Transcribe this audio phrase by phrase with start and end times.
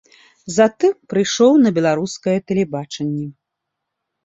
[0.57, 3.31] Затым прыйшоў на беларускае тэлебачанне.